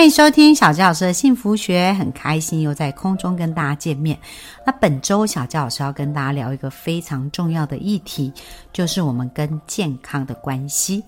[0.00, 4.18] 欢迎收听小纪老师的幸福学，很开心又在空中跟大家见面。
[4.64, 8.32] 那本周小纪老师要跟大家聊一个非常重要的议题，
[8.72, 11.04] 就是我们跟健康的关系。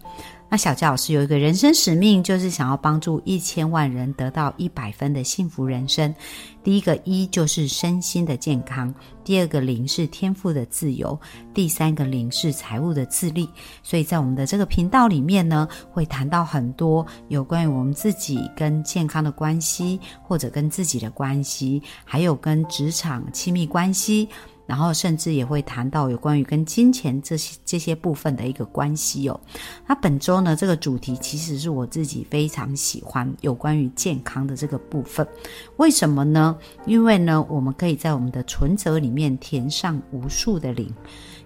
[0.52, 6.14] 那小佳老师有一个人生使命，就是想要帮助一千万人得到一百分的幸福人生。
[6.62, 11.18] 第一个一就是身心的健康，第二个零是天赋的自由，
[11.54, 13.48] 第三个零是财务的自立。
[13.82, 24.28] 所以在我们的这个频道里面呢，会谈到很多有关于我们自己跟健康的关系，或者跟自己的关系，还有跟职场亲密关系。
[24.72, 29.38] 然后甚至也会谈到有关于跟金钱这些这些部分的一个关系哦。
[29.86, 35.28] 那本周呢，这个主题其实是我自己非常喜欢有关于健康的这个部分。
[35.76, 36.56] 为什么呢？
[36.86, 40.90] 因为呢，我们可以在我们的存折里面填上无数的零，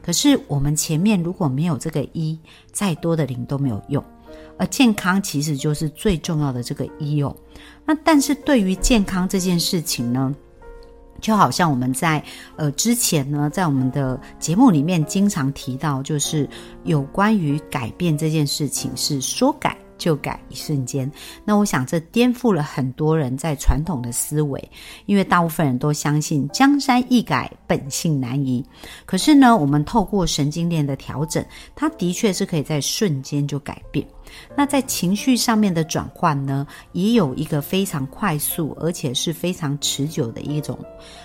[0.01, 2.39] 可是我们前面如果没有这个一，
[2.71, 4.05] 再多的零都没有用。
[4.57, 7.35] 而健康其实就是最重要的这个一哦。
[7.85, 10.33] 那但是对于健康这件事情呢？
[11.21, 12.23] 就好像我们在
[12.57, 16.49] 呃之前呢，在我们的节目里面经常提到，就是
[16.85, 21.11] 有关于改变这件事情，是说改就改，一瞬间。
[21.45, 24.71] 那我想这颠覆了很多人在传统的思维，
[25.07, 28.65] 因为大部分人都相信江山易改，本性难移。
[29.05, 31.45] 可是呢，我们透过神经链的调整，
[31.75, 34.07] 它的确是可以在瞬间就改变。
[34.57, 40.79] 那在情绪上面的转换呢，也有一个非常快速而且是非常持久的一种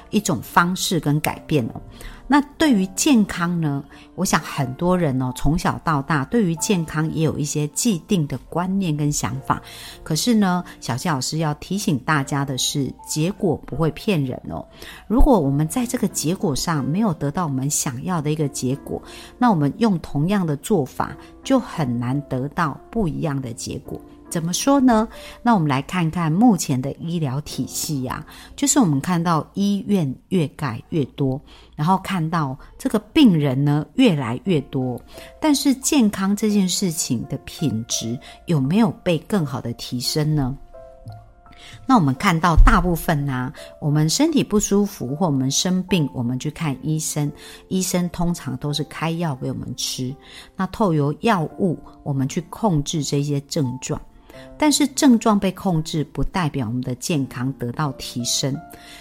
[0.09, 1.81] 一种方式跟改变哦。
[2.27, 3.83] 那对于健康呢，
[4.15, 9.61] 我想很多人哦，从小到大对于健康也有一些既定的观念跟想法。
[10.01, 14.65] 可是呢，小谢老师要提醒大家的是，结果不会骗人哦。
[15.07, 19.01] 如果我们在这个结果上没有得到我们想要的一个结果，
[19.37, 21.13] 那我们用同样的做法
[21.43, 23.99] 就很难得到不一样的结果。
[24.29, 25.05] 怎么说呢？
[25.43, 28.25] 那我们来看看目前的医疗体系呀，
[28.55, 31.41] 就是我们看到医院越盖越多，
[31.75, 34.97] 然后看到这个病人呢越来越多，
[35.41, 40.57] 但是健康这件事情的品质有没有被更好的提升呢？
[41.85, 47.31] 那我们看到大部分呢，我们身体不舒服或我们生病，我们去看医生，
[47.67, 50.15] 医生通常都是开药给我们吃，
[50.55, 54.01] 那透由药物我们去控制这些症状。
[54.57, 58.55] 但是症状被控制，不代表我们的健康得到提升，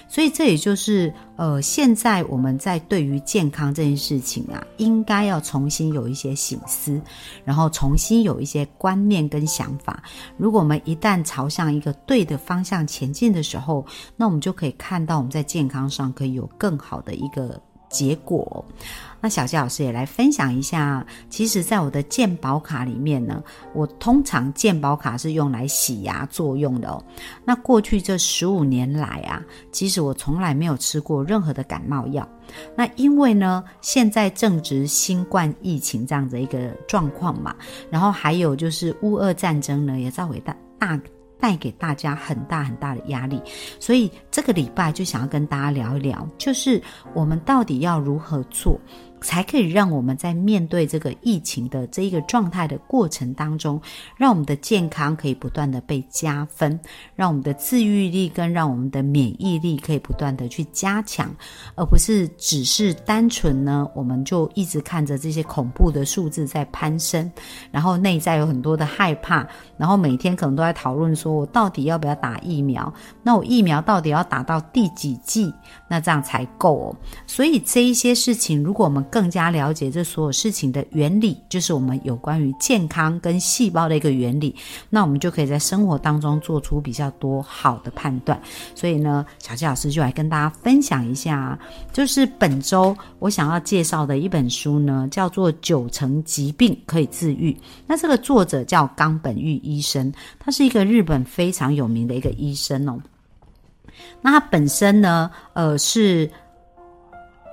[0.08, 7.00] 所以这也就是呃，现在我们在对于健康这件事情啊，应该要重新有一些醒思，
[7.44, 10.02] 然后重新有一些观念跟想法。
[10.36, 13.84] 如果我们一旦朝向一个对的方向前进的时候，
[14.16, 18.64] 那我们就可以看到我们在健康上可以有更好的一个结果。
[19.22, 27.04] 那小谢老师也来分享一下，其实，在我的健保卡里面呢，我通常健保卡是用来洗牙作用的哦。
[27.44, 32.26] 那过去这十五年来啊，其实我从来没有吃过任何的感冒药。
[32.74, 37.54] 那因为呢，现在正值新冠疫情这样的一个状况嘛，
[37.90, 40.98] 然后还有就是乌俄战争呢，也在伟大大。
[41.40, 43.40] 带给大家很大很大的压力，
[43.78, 46.80] 所以这个礼拜就想要跟大家聊一聊，就是
[47.14, 48.78] 我们到底要如何做。
[49.22, 53.80] 才可以让我们在面对这个疫情的这一个状态的过程当中，
[54.16, 56.78] 让我们的健康可以不断的被加分，
[57.14, 61.30] 让我们的自愈力跟让我们的免疫力可以不断的去加强，
[61.74, 67.30] 而不是只是单纯呢，我们就一直看着这些恐怖的数字在攀升，
[67.70, 72.92] 然后内在有很多的害怕，然后每天可能都在讨论说我到底要不要打疫苗？
[73.22, 75.52] 那我疫苗到底要打到第几剂？
[75.88, 76.96] 那这样才够哦。
[77.26, 84.54] 所以这一些事情，如果我们更加了解这所有事情的原理，就是我们有关于健康跟细胞的一个原理，
[84.88, 88.40] 那我们就可以在生活当中做出比较多好的判断。
[88.74, 91.58] 所以呢，小七老师就来跟大家分享一下，
[91.92, 97.52] 就是本周我想要介绍的一本书呢，叫做《九成疾病可以治愈》。
[97.86, 102.98] 那这个作者叫冈本裕医生，他是一个日本非常有名的一个医生哦。
[104.22, 106.30] 那他本身呢，呃，是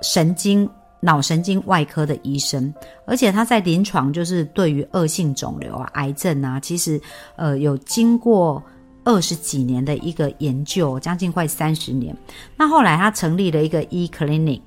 [0.02, 0.68] 神经。
[1.00, 2.72] 脑神经外科的医生，
[3.06, 7.00] 而且他在临床就是对于恶性肿瘤啊、癌症啊，其实
[7.36, 8.62] 呃有经过
[9.04, 12.16] 二十几年的一个研究，将近快三十年。
[12.56, 14.60] 那后来他成立了一个 e clinic，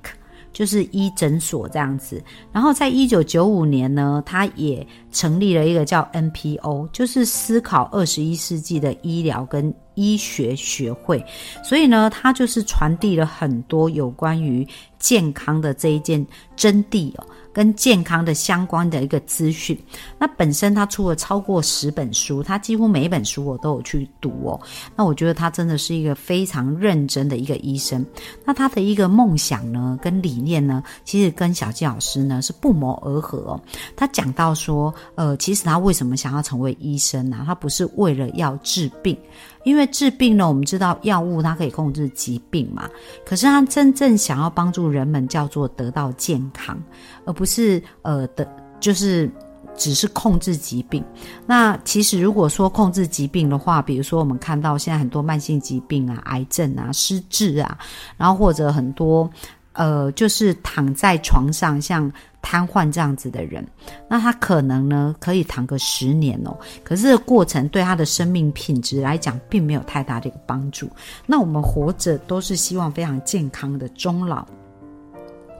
[0.52, 2.22] 就是医诊所这样子。
[2.50, 11.24] 然后在一九九五年呢，他也成立了一个叫 NPO，就是思考二十一世纪的医疗跟医学学会。
[11.62, 14.66] 所以呢，他就是传递了很多有关于
[15.02, 16.24] 健康的这一件
[16.56, 17.26] 真谛哦。
[17.52, 19.78] 跟健康的相关的一个资讯，
[20.18, 24.60] 那本身他出了超过十本书，他几乎每一本书我都有去读哦。
[24.96, 28.04] 那我觉得他真的是一个非常认真的一个医生。
[28.44, 33.60] 那他的一个梦想呢，跟理念呢，其实跟小纪老师呢是不谋而合哦。
[33.96, 37.42] 他讲到说，呃，其实他为什么想要成为医生呢？
[37.46, 39.16] 他不是为了要治病。
[39.64, 42.90] 因为治病呢，我们知道药物它可以控制疾病嘛，
[43.24, 46.76] 可是他真正想要帮助人们叫做得到健康，
[47.24, 48.48] 而不是呃的，
[48.80, 49.30] 就是
[49.76, 51.04] 只是控制疾病。
[51.46, 57.78] 那其实如果说控制疾病的话，比如说我们看到现在很多慢性疾病啊、癌症啊、失智啊，
[58.16, 59.28] 然后或者很多
[59.72, 62.12] 呃，就是躺在床上像。
[62.44, 63.64] 瘫痪这样子的人，
[64.08, 70.90] 那他可能呢可以躺个十年哦，可是过程对他的生命品质来讲，并没有太大的一个帮助。
[71.24, 74.44] 那我们活着都是希望非常健康的终老，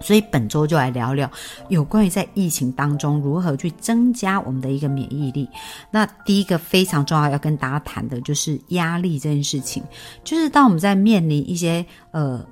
[0.03, 1.31] 所以本周就来聊聊
[1.69, 5.49] 有关于在疫情当中如何去增加我们的一个免疫力。
[5.91, 9.83] 那第一个非常重要要跟大家谈的就是压力这件事情，
[10.25, 12.45] 就是当我们在面临一些呃。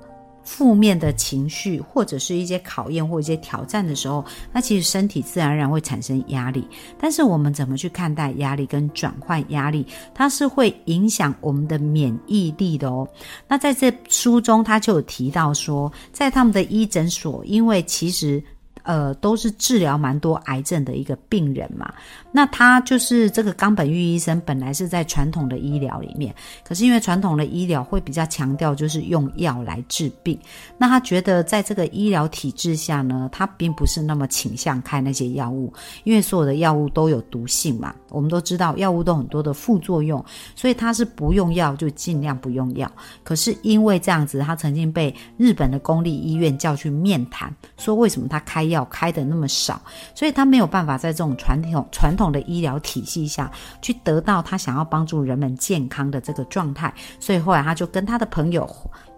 [0.43, 6.67] 负面的情绪，或者是一些考验或一些挑战的时候，那其实身体自然而然会产生压力。
[6.99, 13.07] 但是我们怎么去看待压力跟转换压力，它是会影响我们的免疫力的哦。
[13.47, 18.43] 那在这书中，他就有提到说，在他们的医诊所，因为其实。
[18.83, 21.93] 呃，都是治疗蛮多癌症的一个病人嘛。
[22.31, 26.33] 那他就是这个冈本玉医生，本来是在传统的医疗里面，
[26.63, 30.39] 可是因为传统的医疗会比较强调就是用药来治病。
[30.77, 35.71] 那他觉得在这个医疗体制下呢，他并不是那么倾向开那些药物，
[36.03, 37.93] 因为所有的药物都有毒性嘛。
[38.09, 40.23] 我们都知道药物都很多的副作用，
[40.55, 42.91] 所以他是不用药就尽量不用药。
[43.23, 48.70] 可是因为这样子，他曾经被日本的公立医院叫去面谈，说为什么他开。
[48.71, 49.79] 要开的那么少，
[50.13, 53.49] 所以他没有办法在这种传统传统的医疗体系下
[53.81, 58.67] 去得到他想要帮助人们健康的这个状态，所以后来他就跟他的朋友。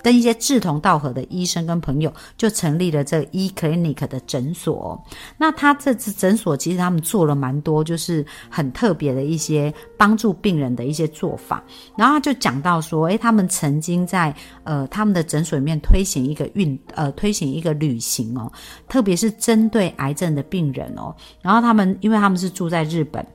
[0.04, 5.02] 跟一些志同道合的医生跟朋友，就成立了这 e clinic 的诊所。
[5.38, 11.64] 那他这次诊所其实他们做了蛮多，就是很特别的一些帮助病人的一些做法。
[11.98, 14.36] 然后他就讲到说，诶，他们曾经在
[14.66, 18.52] 呃他们的诊所里面推行一个运呃推行一个旅行哦，
[18.90, 21.16] 特别是针对癌症的病人哦。
[21.42, 23.26] 然后他们因为他们是住在日本。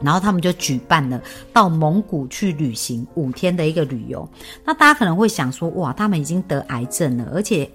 [0.00, 1.20] 然后他们就举办了
[1.52, 4.28] 到蒙古去旅行五天的一个旅游。
[4.64, 7.70] 那大家可能会想说，哇，他们已经得癌症了，而且。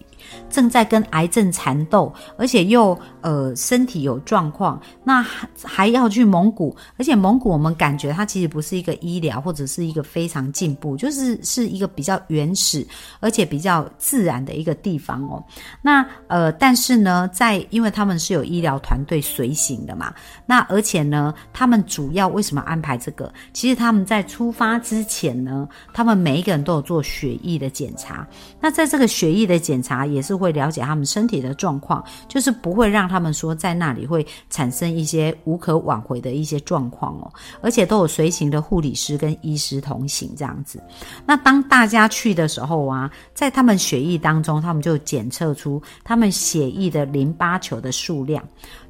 [0.49, 12.85] 正在跟癌症缠斗，而且又呃身体有状况，那还还要去蒙古，而且蒙古我们感觉它其实不是一个医疗或者是一个非常进步，就是是一个比较原始
[13.19, 15.41] 而且比较自然的一个地方哦。
[15.81, 20.13] 那呃，但是呢，在因为他们是有医疗团队随行的嘛，
[20.45, 23.31] 那而且呢，他们主要为什么安排这个？
[23.53, 28.27] 其实他们在出发之前呢，他们每一个人都有做血液的检查。
[28.59, 30.08] 那在这个血液的检查。
[30.11, 40.81] 也是会了解他们身体的状况，就是不会让他们说在那里会产生一些无可挽回的一些状况哦，而且都有随行的护理师跟医师同行这样子。
[41.25, 48.43] 那当大家去的时候啊，在他们血液当中，他们就检测出他们血液的淋巴球的数量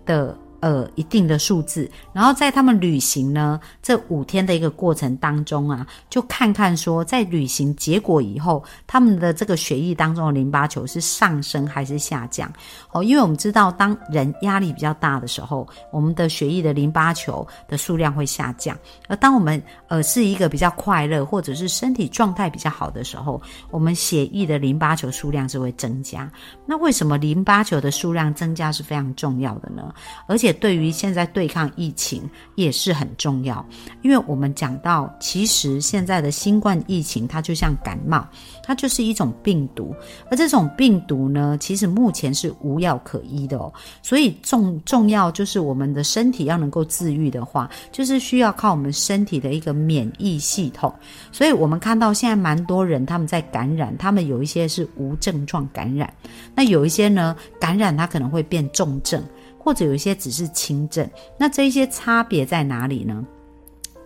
[0.06, 0.38] 的。
[0.62, 12.52] 呃，一定的数字，然后在他们旅行呢这五天的一个过程当中啊，就看看说在旅行结果以后，他们的这个血液当中的淋巴球是上升还是下降？
[12.92, 18.76] 哦，因为我们知道，当人压力比较大的时候，我们的血液的淋巴球的数量会下降；
[19.08, 26.30] 而当我们呃是一个比较快乐或者是身体状态比较好的时候，我们血液的淋巴球数量是会增加。
[26.66, 29.94] 那为什么淋巴球的数量增加是非常重要的呢？
[30.28, 33.64] 而且且对于现在对抗疫情也是很重要，
[34.02, 38.28] 因为我们讲到，其实现在的新冠疫情它就像感冒，
[38.64, 39.96] 它就是一种病毒，
[40.32, 43.72] 而这种病毒呢，其实目前是无药可医的哦。
[44.02, 50.92] 所以重重要就是我们的身体要能够自愈的话，就是需要靠我们身体的一个免疫系统。
[51.32, 56.12] 所以我们看到现在蛮多人他们在感染，他们有一些是无症状感染，
[56.56, 59.24] 那有一些呢感染它可能会变重症。
[59.60, 63.24] 或者有一些只是轻症，那这一些差别在哪里呢？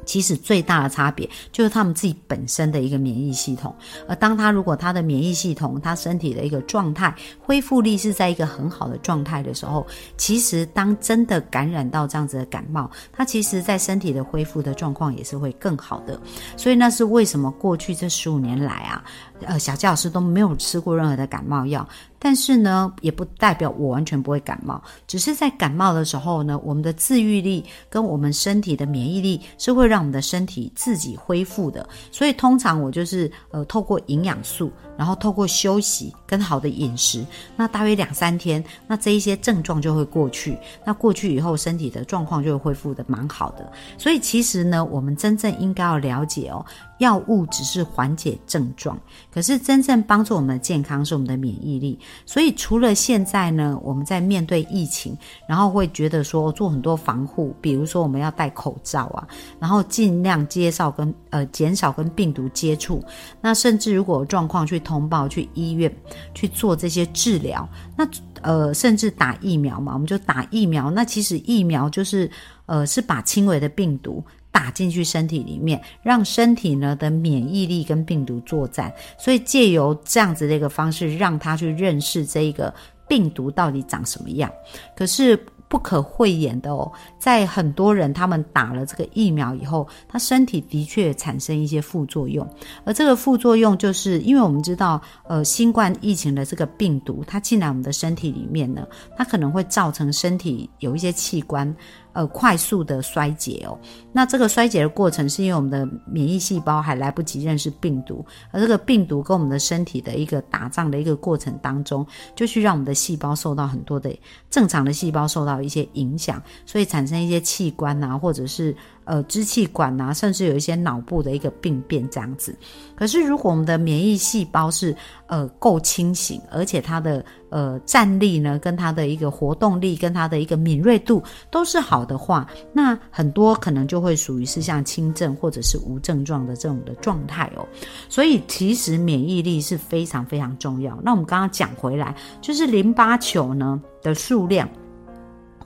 [0.06, 3.74] 其实最大的差别就是他们自己本身的一个免疫系统，
[4.06, 16.20] 而当他如果他的免疫系统、他身体的一个状态、恢复力是在一个很好的状态的时候，其实当真的感染到这样子的感冒，他其实在身体的恢复的状况也是会更好的。
[16.58, 19.02] 所以那是为什么过去这十五年来啊，
[19.46, 21.88] 呃，小佳老师都没有吃过任何的感冒药。
[22.26, 31.86] 但是呢，也不代表我完全不会感冒，只是在感冒的时候呢，我们的自愈力跟我们身体的免疫力是会让我们的身体自己恢复的。
[32.14, 37.26] 所以通常我就是呃，透过营养素，然后透过休息跟好的饮食，
[37.58, 40.58] 那大约两三天，那这一些症状就会过去。
[40.86, 43.70] 那过去以后，身体的状况就会恢复的蛮好的。
[43.98, 46.66] 所以其实呢，我们真正应该要了解哦。
[47.00, 48.98] 药物只是缓解症状，
[49.30, 52.00] 可是真正帮助我们的健康是我们的免疫力。
[52.26, 55.18] 所以除了现在呢，我们在面对疫情，
[55.48, 59.28] 然后会觉得说做很多防护，比如说我们要戴口罩啊，
[59.60, 63.04] 然后尽量介绍跟呃减少跟病毒接触。
[63.42, 65.94] 那甚至如果有状况去通报去医院
[66.34, 67.68] 去做这些治疗，
[67.98, 68.08] 那
[68.42, 70.90] 呃甚至打疫苗嘛，我们就打疫苗。
[70.90, 72.30] 那其实疫苗就是
[72.66, 74.24] 呃是把轻微的病毒。
[74.54, 82.72] 打进去身体里面，让身体呢的免疫力跟病毒作战，所以借由这样子的一个方式，让他去认识这一个
[83.08, 84.50] 病毒到底长什么样。
[84.96, 85.36] 可是
[85.68, 92.48] 不可讳言的哦，在很多人他们打了这个疫苗以后，他身体的确产生一些副作用，
[92.86, 101.76] 而这个副作用就是因为我们知道，呃，新冠疫情的这个病毒，它进来我们的身体里面呢，它可能会造成身体有一些器官。
[102.14, 103.78] 呃，快速的衰竭哦。
[104.12, 112.06] 那这个衰竭的过程，是因为我们的免疫细胞还来不及认识病毒，而这个病毒跟我们的身体的一个打仗的一个过程当中，
[112.36, 114.16] 就去让我们的细胞受到很多的
[114.50, 118.76] 正常的细胞受到一些影响，所以产生一些器官啊，或者是。
[119.06, 122.56] 呃，支气管啊，甚至有一些脑部的一个病变这样子。
[122.96, 124.96] 可是，如果我们的免疫细胞是
[125.28, 137.68] 呃够清醒，而且它的呃战力呢，跟它的一个活动力，跟它的一个敏锐度都是好的话，那很多可能就会属于是像轻症或者是无症状的这种的状态哦。
[138.08, 140.98] 所以，其实免疫力是非常非常重要。
[141.04, 144.70] 那我们刚刚讲回来，就是淋巴球呢的数量。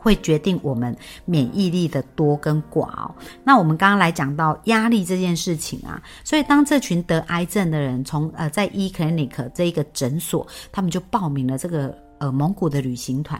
[0.07, 0.95] 会决定我们
[1.25, 3.13] 免疫力的多跟寡哦。
[3.43, 12.06] 那我们刚刚来讲到压力这件事情啊，所以当这群得癌症的人从呃在 E Clinic 这一个诊所，他们就报名了这个。
[12.19, 13.39] 呃，蒙古的旅行团，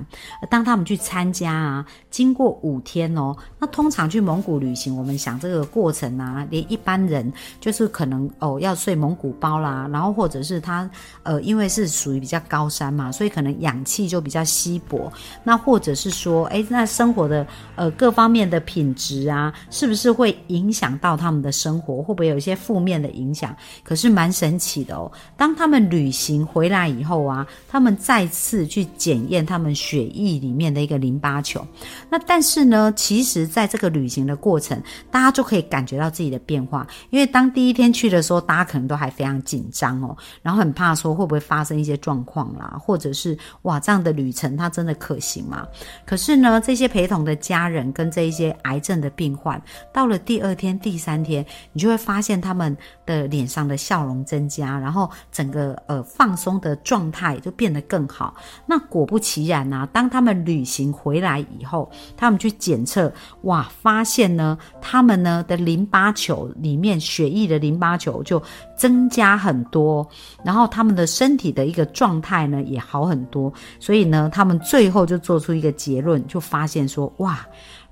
[0.49, 10.87] 当他们去参加啊，经过五天哦，那通常去蒙古旅行，我们想这个过程啊，连一般人就是可能哦要睡蒙古包啦，然后或者是他
[11.23, 15.11] 呃，因为是属于比较高山嘛，所以可能氧气就比较稀薄，
[15.43, 22.03] 那或者是说，哎，那生活的呃各方面的品质啊，是不是会影响到他们的生活？
[22.03, 23.55] 会不会有一些负面的影响？
[23.83, 28.66] 可是蛮神奇的哦，当他们旅行回来以后啊，他们再次。
[28.67, 31.65] 去检验他们血液里面的一个淋巴球，
[32.09, 36.85] 那但是呢，其实在这个旅行的过程，大家就可以感觉到自己的变化。
[37.09, 45.65] 因为当第一天去的时候，大家可能都还非常紧张哦，然后很怕说会不会发生一些状况啦，或者是哇这样的旅程它真的可行吗？
[46.05, 49.61] 可是呢，这些陪同的家人跟这一些癌症的病患，
[49.93, 58.35] 到了第二天、第三天，你就会发现他们的脸上的笑容增加，然后整个呃放松的状态就变得更好。
[58.65, 63.11] 那果不其然啊，当他们旅行回来以后，他们去检测，
[63.43, 68.41] 哇，发现呢，他们呢的淋巴球里面血液的淋巴球就
[68.75, 70.07] 增加很多，
[70.43, 77.39] 然后他们的身体的一个状态呢也好很多，所以呢，他们最后就做出一个结论，就发现说，哇。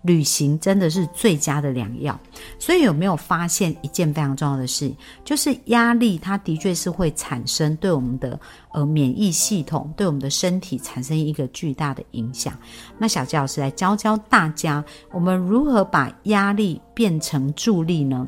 [0.06, 2.20] 旅行真的是最佳的良药，
[2.60, 4.94] 所以有没有发现一件非常重要的事，
[5.24, 8.40] 就是压力，它的确是会产生对我们的
[8.72, 12.54] 呃免疫系统，对我们的身体产生一个巨大的影响。
[13.00, 18.28] 那小杰老师来教教大家，我们如何把压力变成助力呢？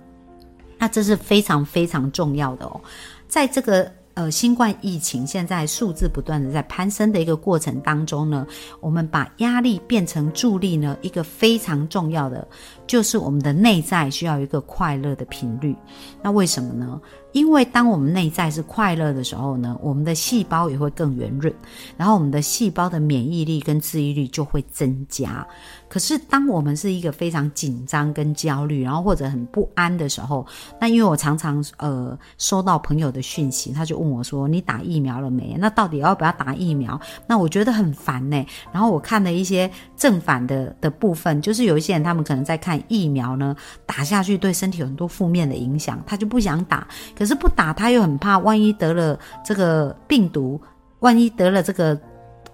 [0.79, 2.81] 那这是非常非常重要的哦，
[3.27, 3.91] 在这个。
[4.17, 8.47] 呃，新冠疫情现在数字不断的在攀升的一个过程当中呢，
[8.79, 12.47] 我们把压力变成助力呢，一个非常重要的
[12.88, 15.75] 就是我们的内在需要一个快乐的频率。
[16.24, 17.00] 那为什么呢？
[17.38, 21.53] 因为当我们内在是快乐的时候呢，我们的细胞也会更圆润，
[21.96, 25.46] 然后我们的细胞的免疫力跟治愈率就会增加。
[25.89, 30.46] 可是，当我们是一个非常紧张跟焦虑，然后或者很不安的时候，
[30.82, 35.56] 那因为我常常呃收到朋友的讯息，他就问我说：“你打疫苗了没？
[35.58, 38.46] 那到底要不要打疫苗？”那我觉得很烦呢。
[38.74, 46.86] 然后我看了一些正反的的部分，就是有一些人他们可能在看疫苗呢，打下去对身体有很多负面的影响，他就不想打。
[47.15, 50.60] 可是不打他又很怕，万一得了这个病毒，
[51.00, 52.00] 万一得了这个。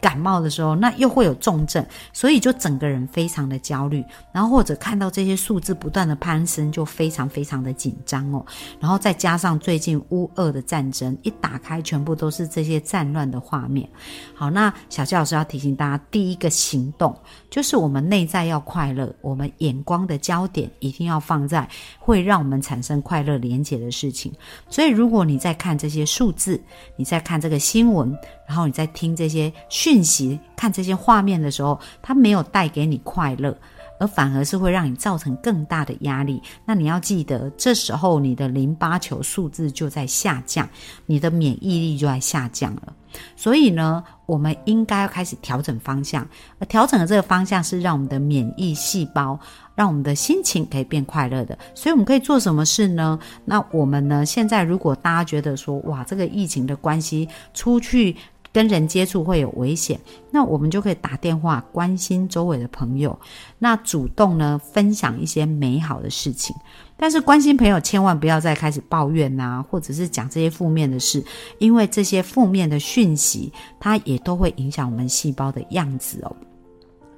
[0.03, 8.45] 感冒的时候，那又会有重症，所以就整个人非常的焦虑，然后或者看到这些数字不断的攀升，就非常非常的紧张哦。
[8.81, 13.87] 然后再加上最近乌俄的战争，一打开全部都是这些战乱的画面。
[14.35, 17.17] 好，那小谢老师要提醒大家，第一个行动
[17.49, 21.65] 就是我们内在要快乐，我们眼光的焦点一定要放在
[21.97, 24.29] 会让我们产生快乐连结的事情。
[24.69, 26.61] 所以，如果你在看这些数字，
[26.97, 28.13] 你在看这个新闻。
[28.47, 33.55] 然后你在听这些讯息、看这些画面的时候，它没有带给你快乐，
[33.99, 36.41] 而反而是会让你造成更大的压力。
[36.65, 40.67] 那你要记得，这时候你的淋巴球数字就在下降，
[41.05, 42.93] 你的免疫力就在下降了。
[43.35, 49.39] 所以呢，我们应该要开始调整方向，而调整的这个方向是让我们的免疫细胞。
[49.75, 53.17] 让我们的心情可以变快乐的，所以我们可以做什么事呢？
[53.43, 54.23] 那我们呢？
[54.23, 58.15] 现在如果大家觉得说，哇，这个疫情的关系，出去
[58.53, 59.99] 跟人接触会有危险，
[60.31, 63.19] 那我们就可以打电话关心周围的朋友，
[63.57, 66.55] 那主动呢分享一些美好的事情。
[66.95, 71.21] 但是关心朋友，千万不要再开始抱怨呐，或者是讲这些负面的事，
[71.57, 76.33] 因为这些负面的讯息，它也都会影响我们细胞的样子哦。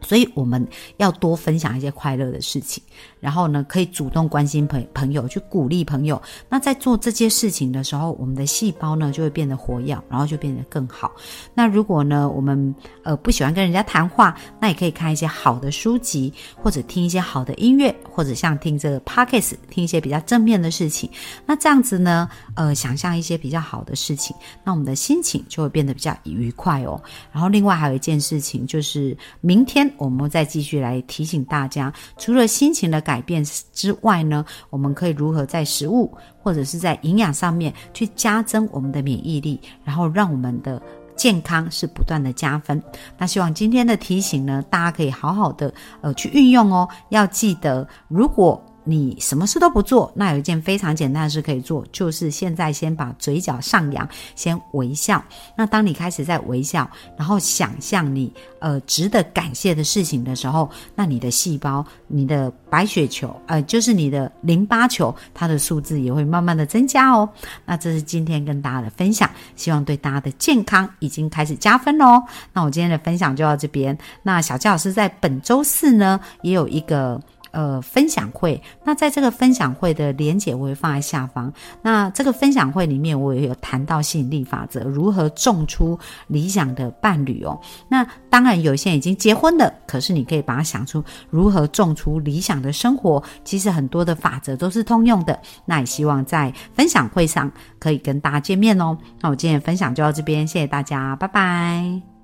[0.05, 0.65] 所以我们
[0.97, 2.81] 要多分享一些快乐的事情，
[3.19, 6.21] 然后呢，可以主动关心朋朋友，去鼓励朋友。
[6.47, 11.11] 那在做这些事情的时候，我们的细胞呢就会变得活跃，然后就变得更好。
[11.53, 21.09] 那如果呢，我们呃不喜欢跟人家谈话，那也可以看一些好的书籍，或者听一些好的音乐，或者像听这个 podcast，听一些比较正面的事情。
[21.45, 27.01] 那这样子呢，呃，想象一些比较好的事情，那我们的心情就会变得比较愉快哦。
[27.31, 29.85] 然后另外还有一件事情就是明天。
[29.97, 33.43] 我们再继续来提醒大家，除了心情的改变
[33.73, 40.81] 之外呢，我们可以如何在食物或者是在营养上面去加增我们的免疫力，然后让我们的
[41.15, 42.81] 健康是不断的加分。
[43.17, 46.87] 那希望今天的提醒呢，大家可以好好的呃去运用哦。
[47.09, 55.23] 要记得，如果你什么事都不做，那有一件非常简单的事可以做，就是现在先把嘴角上扬，先微笑。
[55.57, 67.27] 那当你开始在微笑，然后想象你呃值得感谢的事情的时候，那你的细胞、你的白血球，呃，就是你的淋巴球，它的数字也会慢慢的增加哦。
[67.65, 72.21] 那这是今天跟大家的分享，希望对大家的健康已经开始加分喽。
[72.53, 73.97] 那我今天的分享就到这边。
[74.21, 77.19] 那小佳老师在本周四呢，也有一个。
[77.55, 81.51] 呃，分享会，那在这个分享会的连结我会放在下方。
[81.81, 87.57] 那这个分享会里面，我也有谈到吸引力法则，如何种出理想的伴侣哦。
[87.87, 93.23] 那当然，有些已经结婚的，可是你可以把它想出如何种出理想的生活。
[93.45, 95.39] 其实很多的法则都是通用的。
[95.65, 98.97] 那也希望在分享会上可以跟大家见面哦。
[99.21, 102.14] 那我今天的分享就到这边，谢谢大家，拜拜。